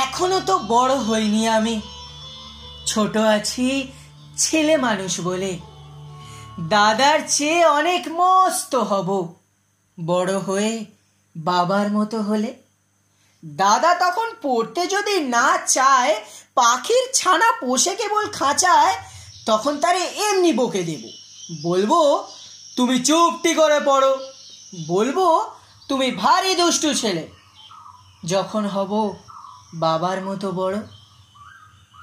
[0.00, 1.80] এখনও তো বড় হইনি আমি।
[2.86, 3.92] ছোট আছি
[4.36, 5.58] ছেলে মানুষ বলে।
[6.60, 9.34] দাদার চেয়ে অনেক মস্ত হব।
[10.04, 10.84] বড় হয়ে
[11.36, 12.54] বাবার মতো হলে।
[13.44, 16.24] দাদা তখন পড়তে যদি না চায়,
[16.54, 18.94] পাখির ছানা পোষে কেবল খাঁচায়,
[19.46, 21.10] তখন তারে এমনি বকে দেব।
[21.62, 22.24] বলব,
[22.76, 24.18] তুমি চুপটি করে পড়ো।
[24.88, 25.44] বলব,
[25.88, 27.28] তুমি ভারী দুষ্টু ছেলে।
[28.24, 29.16] যখন হব
[29.74, 30.78] বাবার মতো বড়।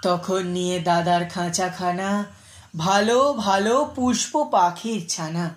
[0.04, 2.26] তখন নিয়ে দাদার খাঁচাখানা,
[2.78, 5.56] ভালো ভালো পুষ্প পাখির ছানা।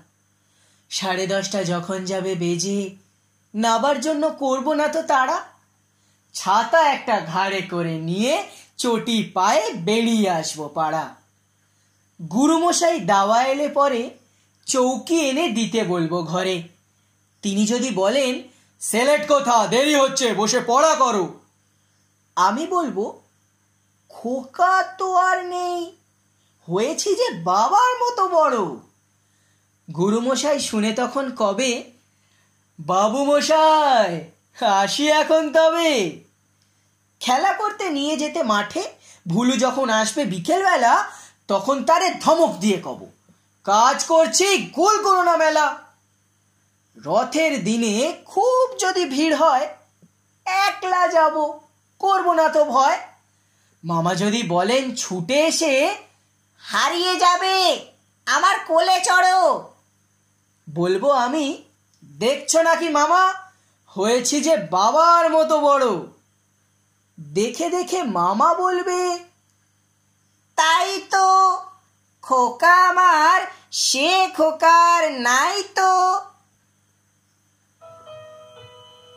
[0.91, 2.91] সাড়ে দশটা যখন যাবে বেজে,
[3.55, 5.43] নাবার জন্য করব না তো তারা।
[6.35, 8.45] ছাতা একটা ঘাড়ে করে নিয়ে
[8.77, 11.15] চটি পায়ে বেরিয়ে আসব পাড়া।
[12.33, 14.11] গুরুমশাই দাওয়া এলে পরে
[14.67, 16.63] চৌকি এনে দিতে বলব ঘরে।
[17.43, 18.43] তিনি যদি বলেন,
[18.81, 19.67] সেলেট কোথা?
[19.67, 21.41] দেরি হচ্ছে, বসে পড়া করো।
[22.47, 22.99] আমি বলব,
[24.11, 25.81] খোকা তো আর নেই।
[26.69, 28.59] হয়েছি যে বাবার মতো বড়।
[29.89, 31.73] গুরুমশাই শুনে তখন কবে
[32.79, 34.13] বাবু মশাই
[34.83, 35.93] আসি এখন তবে।
[37.21, 38.83] খেলা করতে নিয়ে যেতে মাঠে,
[39.29, 40.95] ভুলু যখন আসবে বিকেলবেলা,
[41.49, 43.01] তখন তারে ধমক দিয়ে কব,
[43.67, 45.67] কাজ করছি গোল করো না মেলা।
[46.97, 49.67] রথের দিনে খুব যদি ভিড় হয়,
[50.47, 51.37] একলা যাব।
[52.01, 52.99] করব না তো ভয়।
[53.85, 55.97] মামা যদি বলেন ছুটে এসে
[56.59, 57.87] হারিয়ে যাবে,
[58.27, 59.73] আমার কোলে চড়ো।
[60.71, 61.65] বলব আমি,
[62.05, 63.35] দেখছ নাকি মামা?
[63.87, 65.87] হয়েছি যে বাবার মতো বড়।
[67.21, 69.19] দেখে দেখে মামা বলবে,
[70.57, 71.59] তাই তো,
[72.23, 73.41] খোকা আমার,
[73.71, 76.21] সে খোকার নাই তো।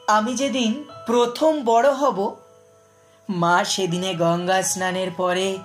[0.08, 2.43] আমি যেদিন প্রথম বড় হব
[3.34, 5.58] মা সেদিনে গঙ্গা স্নানের পরে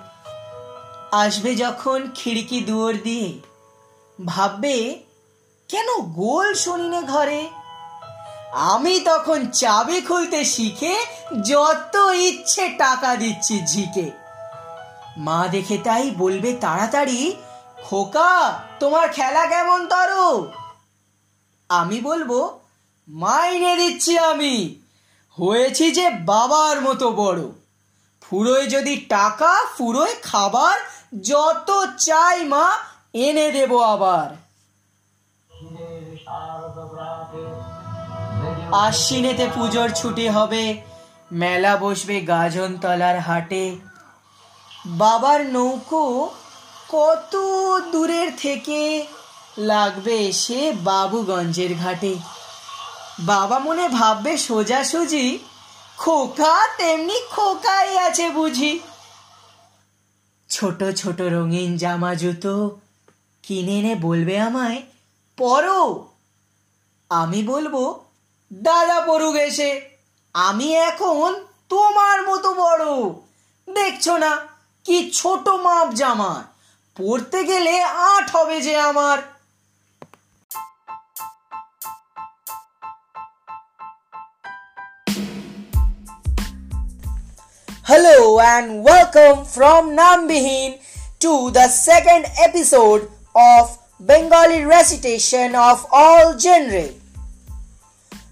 [1.11, 3.39] আসবে যখন খিড়কি দুয়ার দিয়ে।
[4.25, 4.99] ভাববে,
[5.69, 7.49] কেন গোল শুনিনে ঘরে?
[8.51, 10.95] আমি তখন চাবি খুলতে শিখে
[11.43, 14.11] যত ইচ্ছে টাকা দিচ্ছি ঝিকে।
[15.17, 17.35] মা দেখে তাই বলবে তাড়াতাড়ি,
[17.83, 20.51] খোকা, তোমার খেলা কেমন তরো?
[21.69, 22.59] আমি বলব,
[23.07, 24.75] মাইনে দিচ্ছি আমি।
[25.39, 27.41] হয়েছি যে বাবার মতো বড়।
[28.21, 30.79] ফুরোয় যদি টাকা, ফুরোয় খাবার,
[31.23, 32.65] যত চাই মা,
[33.13, 34.29] এনে দেব আবার।
[38.73, 40.81] আশ্বিনেতে পুজোর ছুটি হবে,
[41.31, 43.77] মেলা বসবে গাজনতলার হাটে।
[44.85, 46.29] বাবার নৌকো
[46.89, 47.35] কত
[47.91, 49.07] দূরের থেকে
[49.57, 52.38] লাগবে সে বাবুগঞ্জের ঘাটে।
[53.19, 55.39] বাবা মনে ভাববে সোজাসুজি
[55.97, 58.79] খোকা তেমনি খোকাই আছে বুঝি।
[60.49, 62.79] ছোট ছোট রঙিন জামা জুতো
[63.43, 64.81] কিনে এনে বলবে আমায়,
[65.37, 66.09] পরো।
[67.09, 67.99] আমি বলব,
[68.53, 69.81] দাদা পড়ুক এসে,
[70.33, 72.85] আমি এখন তোমার মতো বড়।
[73.67, 74.37] দেখছ না,
[74.85, 76.43] কি ছোট মাপ জামা
[76.97, 79.17] পড়তে গেলে আট হবে যে আমার।
[87.91, 90.77] Hello and welcome from Nambihin
[91.17, 96.89] to the second episode of Bengali recitation of all genre.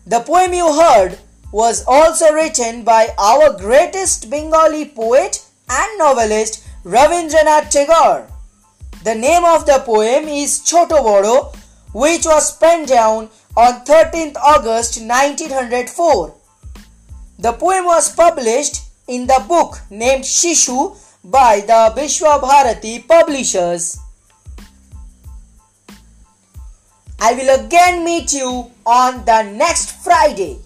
[0.06, 1.18] The poem you heard
[1.52, 8.28] was also written by our greatest Bengali poet and novelist Ravindranath Tagore.
[9.04, 11.52] The name of the poem is Choto Boro,
[11.94, 16.36] which was penned down on 13th August 1904.
[17.40, 24.00] The poem was published in the book named Shishu by the Vishwa Bharati publishers.
[27.20, 30.60] I will again meet you on the next Friday.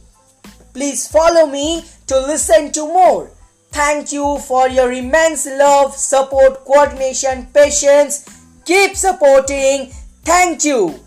[0.73, 3.31] Please follow me to listen to more.
[3.71, 8.25] Thank you for your immense love, support, coordination, patience.
[8.65, 9.91] Keep supporting.
[10.23, 10.99] Thank you.